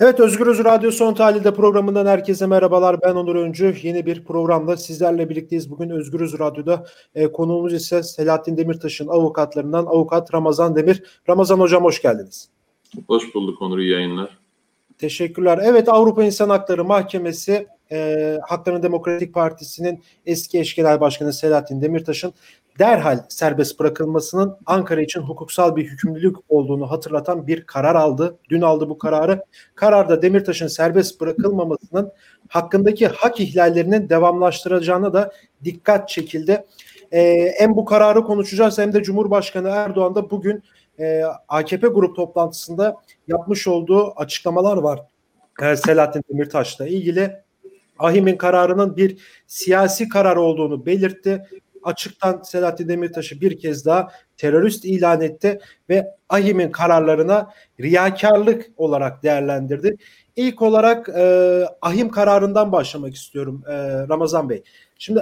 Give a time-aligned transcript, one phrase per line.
[0.00, 3.02] Evet Özgürüz Radyo Son Tahlil'de programından herkese merhabalar.
[3.02, 3.76] Ben Onur Öncü.
[3.82, 5.70] Yeni bir programda sizlerle birlikteyiz.
[5.70, 11.02] Bugün Özgürüz Radyo'da e, konuğumuz ise Selahattin Demirtaş'ın avukatlarından avukat Ramazan Demir.
[11.28, 12.48] Ramazan Hocam hoş geldiniz.
[13.06, 14.38] Hoş bulduk Onur, iyi yayınlar.
[14.98, 15.60] Teşekkürler.
[15.62, 22.32] Evet Avrupa İnsan Hakları Mahkemesi e, Hakların Demokratik Partisi'nin eski eş genel başkanı Selahattin Demirtaş'ın
[22.78, 28.38] derhal serbest bırakılmasının Ankara için hukuksal bir hükümlülük olduğunu hatırlatan bir karar aldı.
[28.48, 29.44] Dün aldı bu kararı.
[29.74, 32.12] Kararda Demirtaş'ın serbest bırakılmamasının
[32.48, 35.32] hakkındaki hak ihlallerinin devamlaştıracağına da
[35.64, 36.64] dikkat çekildi.
[37.12, 40.62] Ee, hem bu kararı konuşacağız hem de Cumhurbaşkanı Erdoğan da bugün
[40.98, 42.96] e, AKP grup toplantısında
[43.28, 45.00] yapmış olduğu açıklamalar var.
[45.76, 47.36] Selahattin Demirtaş'la ilgili
[48.00, 51.46] Ahim'in kararının bir siyasi karar olduğunu belirtti
[51.82, 57.50] açıktan Selahattin Demirtaş'ı bir kez daha terörist ilan etti ve AHİM'in kararlarına
[57.80, 59.96] riyakarlık olarak değerlendirdi.
[60.36, 63.72] İlk olarak e, AHİM kararından başlamak istiyorum e,
[64.08, 64.62] Ramazan Bey.
[64.98, 65.20] Şimdi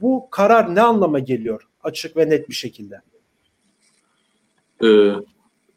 [0.00, 3.00] bu karar ne anlama geliyor açık ve net bir şekilde?
[4.84, 5.12] Ee,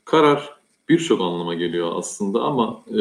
[0.05, 0.49] karar
[0.89, 2.99] birçok anlama geliyor aslında ama e,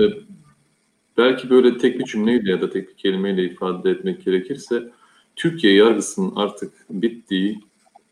[1.19, 4.89] belki böyle tek bir cümleyle ya da tek bir kelimeyle ifade etmek gerekirse
[5.37, 7.61] Türkiye yargısının artık bittiği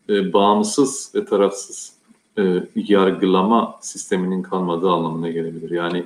[0.09, 1.93] e, bağımsız ve tarafsız
[2.37, 5.71] e, yargılama sisteminin kalmadığı anlamına gelebilir.
[5.71, 6.03] Yani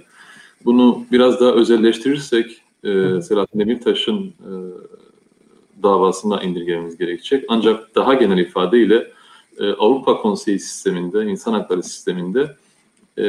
[0.65, 4.51] bunu biraz daha özelleştirirsek e, Selahattin Demirtaş'ın e,
[5.83, 7.45] davasına indirgememiz gerekecek.
[7.47, 9.11] Ancak daha genel ifadeyle
[9.59, 12.55] e, Avrupa Konseyi sisteminde, insan hakları sisteminde
[13.17, 13.25] e,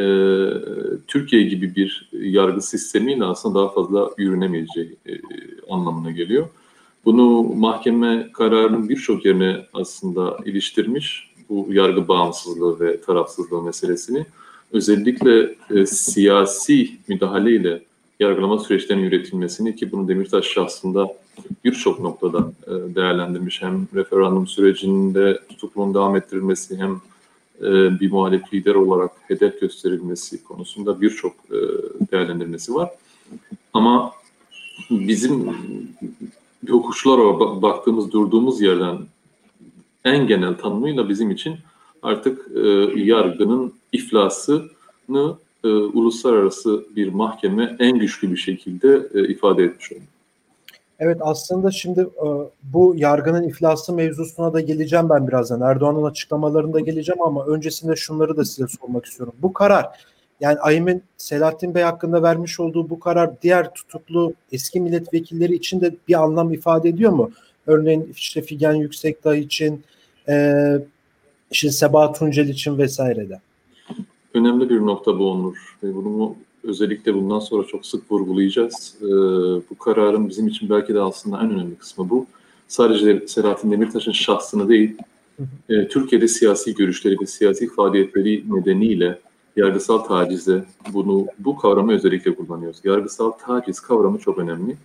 [1.07, 5.13] Türkiye gibi bir yargı sistemiyle aslında daha fazla yürünemeyeceği e,
[5.71, 6.49] anlamına geliyor.
[7.05, 14.27] Bunu mahkeme kararının birçok yerine aslında iliştirmiş bu yargı bağımsızlığı ve tarafsızlığı meselesini.
[14.73, 17.83] Özellikle e, siyasi müdahaleyle
[18.21, 21.09] yargılama süreçlerinin üretilmesini ki bunu Demirtaş şahsında
[21.65, 23.63] birçok noktada e, değerlendirmiş.
[23.63, 27.01] Hem referandum sürecinde tutukluğun devam ettirilmesi hem
[27.61, 31.59] e, bir muhalif lider olarak hedef gösterilmesi konusunda birçok e,
[32.13, 32.91] değerlendirmesi var.
[33.73, 34.13] Ama
[34.91, 35.57] bizim
[36.67, 38.99] yokuşlara baktığımız, durduğumuz yerden
[40.05, 41.57] en genel tanımıyla bizim için
[42.03, 42.69] artık e,
[43.01, 45.37] yargının iflasını
[45.93, 50.01] uluslararası bir mahkeme en güçlü bir şekilde ifade etmiş oldu.
[50.99, 52.27] Evet aslında şimdi e,
[52.63, 55.61] bu yargının iflası mevzusuna da geleceğim ben birazdan.
[55.61, 59.35] Erdoğan'ın açıklamalarında geleceğim ama öncesinde şunları da size sormak istiyorum.
[59.43, 59.87] Bu karar
[60.41, 65.95] yani AYM'in Selahattin Bey hakkında vermiş olduğu bu karar diğer tutuklu eski milletvekilleri için de
[66.09, 67.31] bir anlam ifade ediyor mu?
[67.67, 69.85] Örneğin işte Figen Yüksekdağ için,
[70.29, 70.55] e,
[71.51, 73.41] işte Sebahat Tuncel için vesairede.
[74.35, 75.79] Önemli bir nokta bu Onur.
[75.83, 76.35] Bunu
[76.67, 78.97] özellikle bundan sonra çok sık vurgulayacağız.
[79.03, 79.07] Ee,
[79.71, 82.27] bu kararın bizim için belki de aslında en önemli kısmı bu.
[82.69, 84.97] Sadece Selahattin Demirtaş'ın şahsını değil,
[85.69, 89.19] e, Türkiye'de siyasi görüşleri ve siyasi faaliyetleri nedeniyle
[89.57, 92.81] yargısal tacize bunu bu kavramı özellikle kullanıyoruz.
[92.85, 94.77] Yargısal taciz kavramı çok önemli.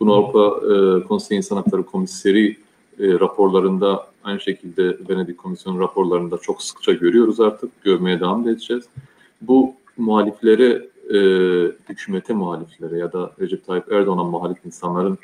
[0.00, 2.56] Bunu Avrupa e, Konseyi İnsan Hakları Komiseri
[3.00, 7.82] e, raporlarında aynı şekilde Venedik Komisyonu raporlarında çok sıkça görüyoruz artık.
[7.82, 8.84] Görmeye devam edeceğiz.
[9.40, 11.18] Bu muhaliflere, e,
[11.88, 15.18] hükümete muhaliflere ya da Recep Tayyip Erdoğan'a muhalif insanların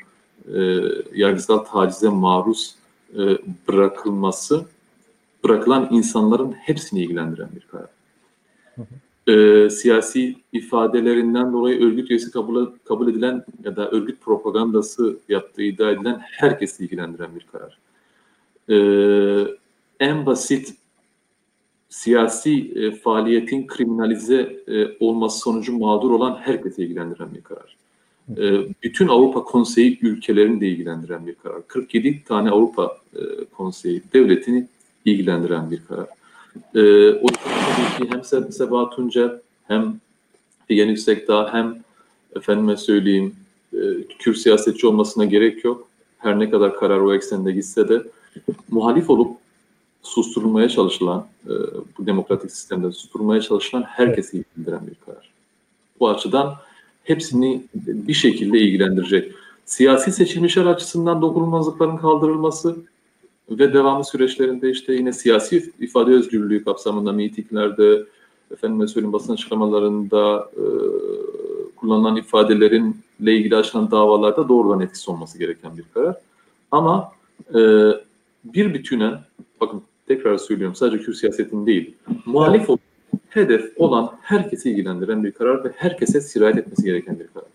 [0.53, 0.81] e,
[1.15, 2.75] yargısal tacize maruz
[3.13, 3.21] e,
[3.67, 4.65] bırakılması,
[5.43, 7.89] bırakılan insanların hepsini ilgilendiren bir karar
[9.27, 15.91] e, siyasi ifadelerinden dolayı örgüt üyesi kabul, kabul edilen ya da örgüt propagandası yaptığı iddia
[15.91, 17.77] edilen herkesi ilgilendiren bir karar.
[18.69, 18.77] E,
[19.99, 20.73] en basit
[21.89, 27.77] siyasi e, faaliyetin kriminalize e, olması sonucu mağdur olan herkesi ilgilendiren bir karar.
[28.37, 31.67] E, bütün Avrupa Konseyi ülkelerini de ilgilendiren bir karar.
[31.67, 33.19] 47 tane Avrupa e,
[33.57, 34.67] Konseyi devletini
[35.05, 36.07] ilgilendiren bir karar.
[36.75, 39.31] E, o tabii ki hem Se Sebahat Tuncel
[39.67, 39.99] hem
[40.67, 41.83] Figen Yüksekdağ hem
[42.35, 43.35] efendime söyleyeyim
[43.73, 43.79] e,
[44.19, 45.87] Kürt siyasetçi olmasına gerek yok.
[46.17, 48.03] Her ne kadar karar o eksende gitse de
[48.69, 49.37] muhalif olup
[50.07, 51.53] susturulmaya çalışılan, e,
[51.97, 55.29] bu demokratik sistemde susturulmaya çalışılan herkesi ilgilendiren bir karar.
[55.99, 56.55] Bu açıdan
[57.03, 59.31] hepsini bir şekilde ilgilendirecek.
[59.65, 62.77] Siyasi seçilmişler açısından dokunulmazlıkların kaldırılması,
[63.49, 68.05] ve devamlı süreçlerinde işte yine siyasi ifade özgürlüğü kapsamında mitinglerde,
[68.51, 70.65] efendime söyleyeyim basın açıklamalarında e,
[71.75, 72.93] kullanılan ifadelerinle
[73.37, 76.15] ilgili açılan davalarda doğrudan etkisi olması gereken bir karar.
[76.71, 77.11] Ama
[77.55, 77.59] e,
[78.43, 79.19] bir bütünen,
[79.61, 81.95] bakın tekrar söylüyorum sadece Kürt siyasetinin değil,
[82.25, 82.79] muhalif olup
[83.29, 87.47] hedef olan herkesi ilgilendiren bir karar ve herkese sirayet etmesi gereken bir karar.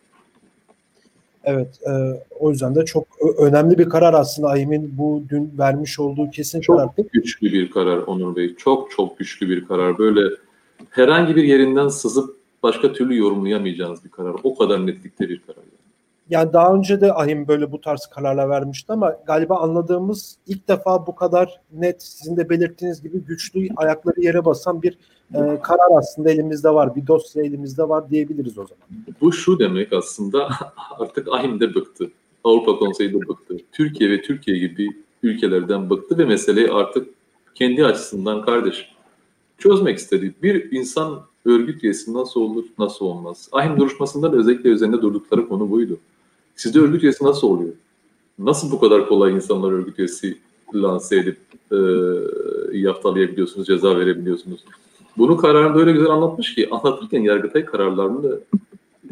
[1.44, 1.92] Evet, e,
[2.40, 3.06] o yüzden de çok
[3.38, 6.88] önemli bir karar aslında Ayim'in bu dün vermiş olduğu kesin çok karar.
[6.96, 9.98] Çok güçlü bir karar Onur Bey, çok çok güçlü bir karar.
[9.98, 10.36] Böyle
[10.90, 14.34] herhangi bir yerinden sızıp başka türlü yorumlayamayacağınız bir karar.
[14.42, 15.61] O kadar netlikte bir karar.
[16.32, 21.06] Yani daha önce de Ahim böyle bu tarz kararlar vermişti ama galiba anladığımız ilk defa
[21.06, 24.98] bu kadar net sizin de belirttiğiniz gibi güçlü ayakları yere basan bir
[25.34, 26.96] e, karar aslında elimizde var.
[26.96, 29.04] Bir dosya elimizde var diyebiliriz o zaman.
[29.20, 30.48] Bu şu demek aslında
[30.98, 32.10] artık Ahim de bıktı.
[32.44, 33.56] Avrupa Konseyi de bıktı.
[33.72, 34.88] Türkiye ve Türkiye gibi
[35.22, 37.08] ülkelerden bıktı ve meseleyi artık
[37.54, 38.92] kendi açısından kardeş
[39.58, 40.34] çözmek istedi.
[40.42, 43.48] Bir insan örgüt üyesi nasıl olur, nasıl olmaz?
[43.52, 45.98] Ahim duruşmasında da özellikle üzerinde durdukları konu buydu.
[46.56, 47.72] Sizde örgüt üyesi nasıl oluyor?
[48.38, 50.38] Nasıl bu kadar kolay insanlar örgüt üyesi
[50.74, 51.38] lanse edip
[51.72, 51.78] e,
[52.78, 54.60] yaftalayabiliyorsunuz, ceza verebiliyorsunuz?
[55.18, 58.38] Bunu kararında öyle güzel anlatmış ki anlatırken Yargıtay kararlarını da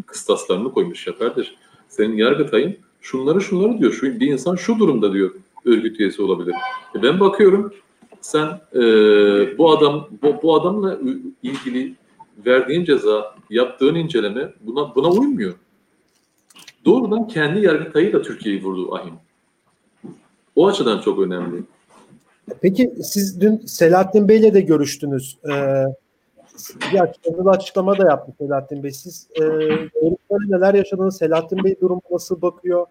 [0.07, 1.55] kıstaslarını koymuş ya kardeş.
[1.89, 3.93] Senin Yargıtay'ın şunları şunları diyor.
[3.93, 5.31] Şu, bir insan şu durumda diyor
[5.65, 6.55] örgüt üyesi olabilir.
[6.97, 7.73] E ben bakıyorum
[8.21, 8.79] sen e,
[9.59, 10.99] bu adam bu, bu adamla
[11.43, 11.95] ilgili
[12.47, 15.55] verdiğin ceza, yaptığın inceleme buna buna uymuyor.
[16.85, 19.15] Doğrudan kendi yargıtayı da Türkiye'yi vurdu Ahim.
[20.57, 21.63] O açıdan çok önemli.
[22.61, 25.39] Peki siz dün Selahattin Bey'le de görüştünüz.
[25.45, 25.85] Ee,
[26.93, 28.91] bir açıklama, açıklama da yaptı Selahattin Bey.
[28.91, 29.43] Siz e,
[30.49, 31.17] neler yaşadınız?
[31.17, 32.87] Selahattin Bey durumu nasıl bakıyor?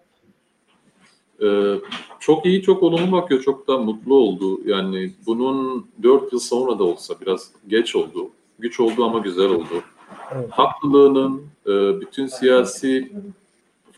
[1.42, 1.74] Ee,
[2.20, 3.42] çok iyi, çok olumlu bakıyor.
[3.42, 4.60] Çok da mutlu oldu.
[4.64, 8.30] Yani bunun dört yıl sonra da olsa biraz geç oldu.
[8.58, 9.82] Güç oldu ama güzel oldu.
[10.32, 10.50] Evet.
[10.50, 13.12] Haklılığının, e, bütün siyasi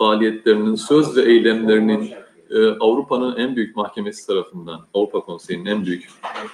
[0.02, 2.10] faaliyetlerinin, söz ve eylemlerinin
[2.50, 6.08] e, Avrupa'nın en büyük mahkemesi tarafından, Avrupa Konseyi'nin en büyük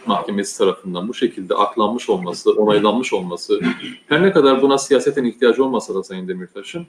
[0.06, 3.60] mahkemesi tarafından bu şekilde aklanmış olması, onaylanmış olması,
[4.06, 6.86] her ne kadar buna siyasetin ihtiyacı olmasa da Sayın Demirtaş'ın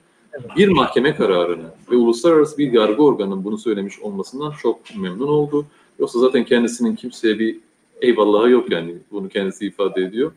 [0.57, 5.65] bir mahkeme kararını ve uluslararası bir yargı organının bunu söylemiş olmasından çok memnun oldu.
[5.99, 7.57] Yoksa zaten kendisinin kimseye bir
[8.01, 10.31] eyvallahı yok yani bunu kendisi ifade ediyor.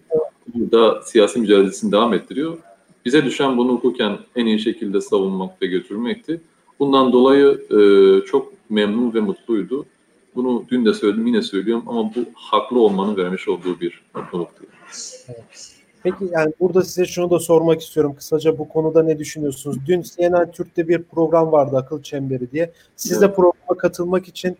[0.54, 2.58] Burada siyasi mücadelesini devam ettiriyor.
[3.04, 6.40] Bize düşen bunu hukuken en iyi şekilde savunmak ve götürmekti.
[6.78, 7.78] Bundan dolayı e,
[8.26, 9.86] çok memnun ve mutluydu.
[10.34, 14.64] Bunu dün de söyledim yine söylüyorum ama bu haklı olmanın vermiş olduğu bir mutluluktu.
[16.02, 19.76] Peki yani burada size şunu da sormak istiyorum kısaca bu konuda ne düşünüyorsunuz?
[19.86, 22.72] Dün CNN Türk'te bir program vardı Akıl Çemberi diye.
[22.96, 24.56] Siz de programa katılmak için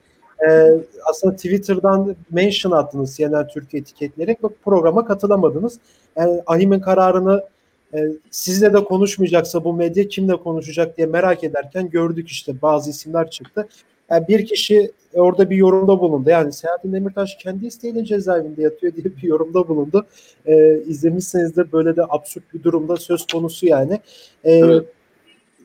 [0.49, 0.71] e,
[1.11, 5.79] aslında Twitter'dan mention attınız CNN Türk etiketleyerek ve programa katılamadınız.
[6.17, 7.43] Yani Ahim'in kararını
[7.94, 7.99] e,
[8.31, 13.69] sizle de konuşmayacaksa bu medya kimle konuşacak diye merak ederken gördük işte bazı isimler çıktı.
[14.11, 16.31] Yani bir kişi orada bir yorumda bulundu.
[16.31, 20.06] Yani Selahattin Demirtaş kendi isteğiyle cezaevinde yatıyor diye bir yorumda bulundu.
[20.47, 24.00] E, izlemişsinizdir böyle de absürt bir durumda söz konusu yani.
[24.44, 24.87] E, evet.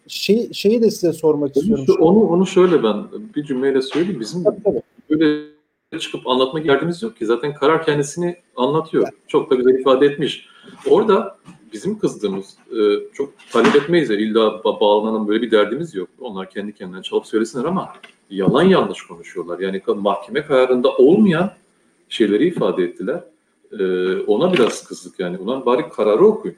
[0.08, 1.86] şey, şeyi de size sormak istiyorum.
[1.88, 2.96] Şu, onu, onu şöyle ben
[3.36, 4.20] bir cümleyle söyleyeyim.
[4.20, 4.82] Bizim tabii, tabii.
[5.10, 5.48] böyle
[6.00, 7.26] çıkıp anlatma derdimiz yok ki.
[7.26, 9.04] Zaten karar kendisini anlatıyor.
[9.04, 9.14] Evet.
[9.28, 10.46] Çok da güzel ifade etmiş.
[10.90, 11.38] Orada
[11.74, 12.80] bizim kızdığımız e,
[13.14, 16.10] çok talep etmeyiz ya illa bağlanan böyle bir derdimiz yok.
[16.20, 17.94] Onlar kendi kendilerine çalıp söylesinler ama
[18.30, 19.60] yalan yanlış konuşuyorlar.
[19.60, 21.52] Yani mahkeme kararında olmayan
[22.10, 23.24] şeyleri ifade ettiler.
[23.80, 25.38] E, ona biraz kızdık yani.
[25.38, 26.58] Ulan bari kararı okuyun.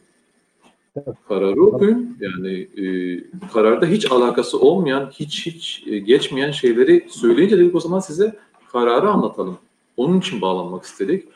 [1.27, 2.17] Kararı okuyun.
[2.19, 3.23] Yani e,
[3.54, 8.35] kararda hiç alakası olmayan, hiç hiç e, geçmeyen şeyleri söyleyince dedik o zaman size
[8.71, 9.57] kararı anlatalım.
[9.97, 11.28] Onun için bağlanmak istedik.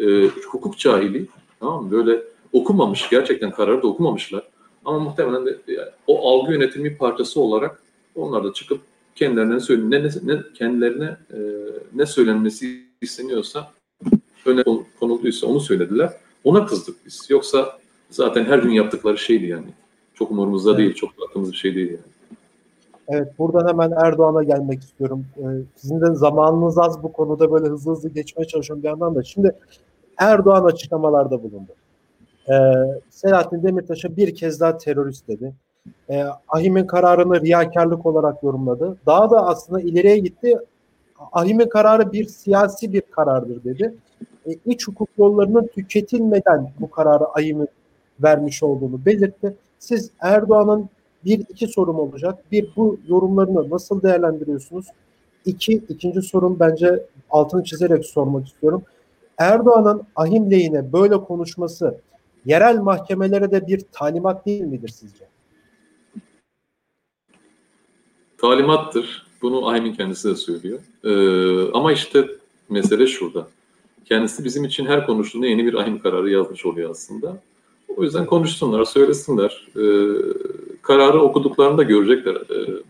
[0.00, 1.26] E, hukuk cahili,
[1.60, 1.90] tamam mı?
[1.90, 2.22] Böyle
[2.52, 4.42] okumamış, gerçekten kararı da okumamışlar.
[4.84, 7.82] Ama muhtemelen de yani, o algı yönetimi parçası olarak
[8.14, 8.80] onlar da çıkıp
[9.14, 11.38] kendilerine söyle ne, ne kendilerine e,
[11.94, 13.70] ne söylenmesi isteniyorsa
[14.46, 14.62] öne
[15.00, 16.12] konulduysa onu söylediler.
[16.44, 17.26] Ona kızdık biz.
[17.30, 17.78] Yoksa
[18.10, 19.66] zaten her gün yaptıkları şeydi yani.
[20.14, 20.78] Çok umurumuzda evet.
[20.78, 22.12] değil, çok baktığımız bir şey değil yani.
[23.08, 25.26] Evet, buradan hemen Erdoğan'a gelmek istiyorum.
[25.38, 25.42] Ee,
[25.76, 29.22] sizin de zamanınız az bu konuda böyle hızlı hızlı geçmeye çalışıyorum bir yandan da.
[29.22, 29.56] Şimdi
[30.18, 31.72] Erdoğan açıklamalarda bulundu.
[32.48, 32.54] Ee,
[33.10, 35.52] Selahattin Demirtaş'a bir kez daha terörist dedi.
[36.10, 38.96] Ee, Ahim'in kararını riyakarlık olarak yorumladı.
[39.06, 40.58] Daha da aslında ileriye gitti.
[41.32, 43.94] Ahim'in kararı bir siyasi bir karardır dedi.
[44.46, 47.68] E, iç hukuk yollarının tüketilmeden bu kararı Ahim'in
[48.22, 49.54] vermiş olduğunu belirtti.
[49.78, 50.88] Siz Erdoğan'ın
[51.24, 52.38] bir iki sorum olacak.
[52.52, 54.86] Bir bu yorumlarını nasıl değerlendiriyorsunuz?
[55.44, 58.82] İki, ikinci sorum bence altını çizerek sormak istiyorum.
[59.38, 61.94] Erdoğan'ın ahim lehine böyle konuşması
[62.46, 65.24] yerel mahkemelere de bir talimat değil midir sizce?
[68.38, 69.26] Talimattır.
[69.42, 70.78] Bunu Ahim'in kendisi de söylüyor.
[71.04, 72.28] Ee, ama işte
[72.68, 73.48] mesele şurada.
[74.04, 77.36] kendisi bizim için her konuştuğunda yeni bir ahim kararı yazmış oluyor aslında.
[77.96, 79.66] O yüzden konuşsunlar, söylesinler.
[79.76, 79.84] E,
[80.82, 82.82] kararı okuduklarında görecekler e,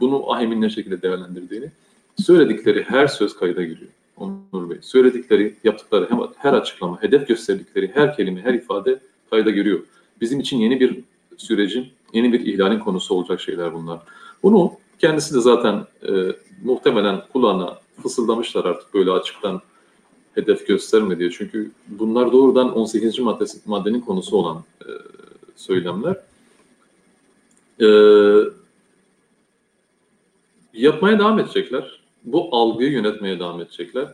[0.00, 1.70] bunu ahimin ne şekilde değerlendirdiğini.
[2.16, 4.78] Söyledikleri her söz kayda giriyor Onur Bey.
[4.80, 9.00] Söyledikleri, yaptıkları her açıklama, hedef gösterdikleri her kelime, her ifade
[9.30, 9.80] kayda giriyor.
[10.20, 11.00] Bizim için yeni bir
[11.36, 14.00] sürecin, yeni bir ihlalin konusu olacak şeyler bunlar.
[14.42, 16.10] Bunu kendisi de zaten e,
[16.64, 19.60] muhtemelen kulağına fısıldamışlar artık böyle açıktan
[20.34, 21.30] hedef gösterme diye.
[21.30, 23.18] Çünkü bunlar doğrudan 18.
[23.18, 24.88] Maddesi, maddenin konusu olan e,
[25.56, 26.16] söylemler.
[27.80, 27.88] E,
[30.74, 32.01] yapmaya devam edecekler.
[32.24, 34.08] Bu algıyı yönetmeye devam edecekler.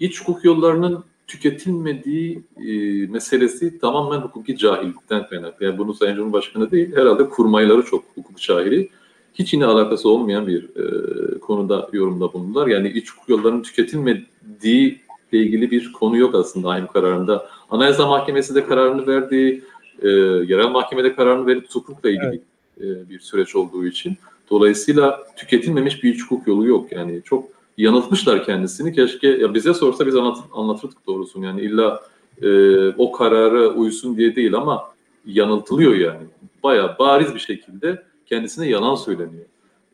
[0.00, 2.72] İç hukuk yollarının tüketilmediği e,
[3.06, 5.66] meselesi tamamen hukuki cahillikten kaynaklı.
[5.66, 8.88] Yani bunu Sayın Cumhurbaşkanı değil, herhalde kurmayları çok hukuk cahili.
[9.34, 12.66] Hiç yine alakası olmayan bir e, konuda yorumda bulundular.
[12.66, 15.00] Yani iç hukuk yollarının tüketilmediği
[15.32, 17.46] ile ilgili bir konu yok aslında ahim kararında.
[17.70, 19.64] Anayasa Mahkemesi de kararını verdi,
[20.02, 22.42] e, yerel mahkemede kararını verip hukukla ilgili
[22.80, 23.06] evet.
[23.06, 24.16] e, bir süreç olduğu için.
[24.50, 26.92] Dolayısıyla tüketilmemiş bir hukuk yolu yok.
[26.92, 27.44] Yani çok
[27.78, 28.92] yanıltmışlar kendisini.
[28.92, 31.44] Keşke ya bize sorsa biz anlat, anlatırdık doğrusunu.
[31.44, 32.02] Yani illa
[32.42, 34.84] e, o karara uysun diye değil ama
[35.26, 36.26] yanıltılıyor yani.
[36.62, 39.46] Bayağı bariz bir şekilde kendisine yalan söyleniyor.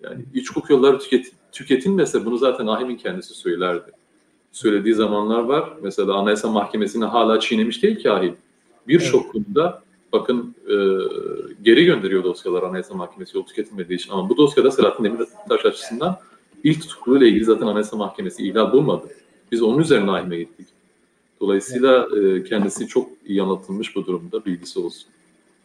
[0.02, 3.90] Yani iç hukuk yolları tüket, tüketilmese bunu zaten Ahim'in kendisi söylerdi.
[4.52, 5.72] Söylediği zamanlar var.
[5.82, 8.36] Mesela Anayasa Mahkemesi'ne hala çiğnemiş değil ki Ahim.
[8.88, 9.74] Birçok evet.
[10.12, 10.74] Bakın e,
[11.62, 14.12] geri gönderiyor dosyalar Anayasa Mahkemesi yol tüketilmediği için.
[14.12, 16.18] Ama bu dosyada Selahattin Demirtaş açısından
[16.64, 19.08] ilk tutukluluğuyla ilgili zaten Anayasa Mahkemesi ihlal bulmadı.
[19.52, 20.66] Biz onun üzerine ahime gittik.
[21.40, 25.08] Dolayısıyla e, kendisi çok iyi anlatılmış bu durumda bilgisi olsun.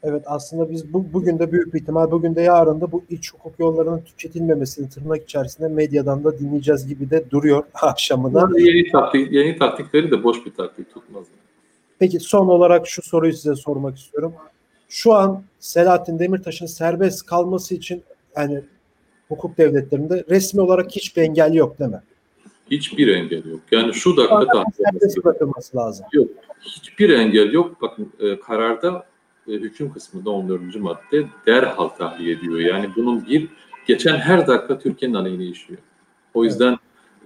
[0.04, 3.34] Evet aslında biz bu, bugün de büyük bir ihtimal bugün de yarın da bu iç
[3.34, 8.50] hukuk yollarının tüketilmemesini tırnak içerisinde medyadan da dinleyeceğiz gibi de duruyor akşamına.
[8.58, 11.26] Yeni, taktik, yeni taktikleri de boş bir taktik tutmaz.
[12.04, 14.34] Peki son olarak şu soruyu size sormak istiyorum.
[14.90, 18.04] Şu an Selahattin Demirtaş'ın serbest kalması için
[18.38, 18.62] yani
[19.28, 22.02] hukuk devletlerinde resmi olarak hiçbir engel yok değil mi?
[22.72, 23.60] Hiçbir engel yok.
[23.72, 26.06] Yani şu dakika serbest bırakılması lazım.
[26.14, 26.28] Yok.
[26.62, 27.82] Hiçbir engel yok.
[27.82, 29.06] Bakın e, kararda
[29.48, 30.76] e, hüküm kısmında 14.
[30.76, 32.60] madde derhal tahliye ediyor.
[32.60, 33.48] Yani bunun bir
[33.88, 35.82] geçen her dakika Türkiye'nin aleyhine işliyor.
[36.34, 36.78] O yüzden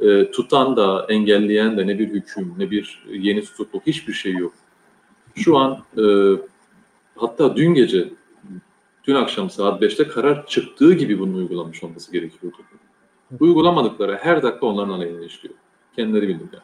[0.01, 4.53] e, tutan da engelleyen de ne bir hüküm ne bir yeni tutukluk hiçbir şey yok.
[5.37, 6.03] Şu an e,
[7.15, 8.09] hatta dün gece
[9.03, 12.57] dün akşam saat 5'te karar çıktığı gibi bunun uygulanmış olması gerekiyordu.
[13.39, 15.55] Uygulamadıkları her dakika onların aleyhine işliyor.
[15.95, 16.61] Kendileri bilirler.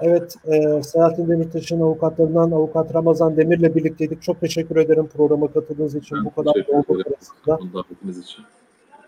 [0.00, 4.22] Evet, e, Selahattin Demirtaş'ın avukatlarından avukat Ramazan Demir'le birlikteydik.
[4.22, 6.16] Çok teşekkür ederim programa katıldığınız için.
[6.16, 7.84] Ben bu kadar yoğunluk arasında.
[8.20, 8.44] için.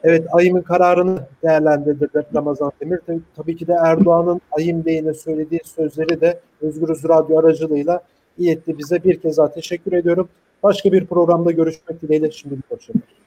[0.04, 3.00] Evet, AYİM'in kararını değerlendirdi Ramazan Demir.
[3.36, 8.00] Tabii ki de Erdoğan'ın AYİM Bey'ine söylediği sözleri de Özgürüz Radyo aracılığıyla
[8.38, 9.04] iletti bize.
[9.04, 10.28] Bir kez daha teşekkür ediyorum.
[10.62, 12.30] Başka bir programda görüşmek dileğiyle.
[12.30, 13.02] Şimdilik hoşçakalın.